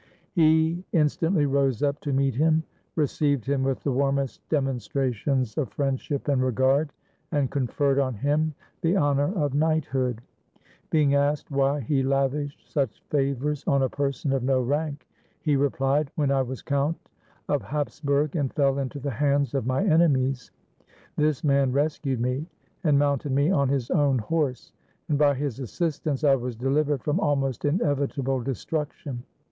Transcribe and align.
He 0.33 0.83
instantly 0.93 1.45
rose 1.45 1.83
up 1.83 1.99
to 1.99 2.11
meet 2.11 2.33
him, 2.33 2.63
received 2.95 3.45
him 3.45 3.61
with 3.61 3.81
the 3.81 3.91
warmest 3.91 4.41
demonstrations 4.49 5.55
of 5.59 5.69
friendship 5.71 6.27
and 6.27 6.41
regard, 6.41 6.91
and 7.31 7.51
conferred 7.51 7.99
on 7.99 8.15
him 8.15 8.55
the 8.81 8.95
honor 8.95 9.31
of 9.35 9.53
knighthood. 9.53 10.23
Being 10.89 11.13
asked 11.13 11.51
why 11.51 11.81
he 11.81 12.01
lavished 12.01 12.67
such 12.71 13.03
favors 13.11 13.63
on 13.67 13.83
a 13.83 13.89
person 13.89 14.33
of 14.33 14.41
no 14.41 14.59
rank, 14.59 15.05
he 15.39 15.55
replied, 15.55 16.09
"When 16.15 16.31
I 16.31 16.41
was 16.41 16.63
Count 16.63 16.97
of 17.47 17.61
Hapsburg, 17.61 18.33
and 18.35 18.51
fell 18.51 18.79
into 18.79 18.97
the 18.99 19.11
hands 19.11 19.53
of 19.53 19.67
my 19.67 19.83
enemies, 19.83 20.49
this 21.15 21.43
man 21.43 21.71
rescued 21.71 22.19
me, 22.19 22.47
and 22.83 22.97
mounted 22.97 23.33
me 23.33 23.51
on 23.51 23.69
his 23.69 23.91
own 23.91 24.17
horse; 24.17 24.73
and 25.09 25.19
by 25.19 25.35
his 25.35 25.59
as 25.59 25.69
sistance 25.69 26.23
I 26.23 26.33
was 26.33 26.55
delivered 26.55 27.03
from 27.03 27.19
almost 27.19 27.65
inevitable 27.65 28.41
de 28.41 28.55
struction. 28.55 29.21